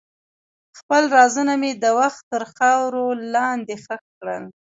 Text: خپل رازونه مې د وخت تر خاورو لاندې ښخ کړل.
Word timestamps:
خپل 0.79 1.03
رازونه 1.15 1.53
مې 1.61 1.71
د 1.83 1.85
وخت 1.99 2.21
تر 2.31 2.43
خاورو 2.55 3.05
لاندې 3.33 3.73
ښخ 3.83 4.01
کړل. 4.19 4.43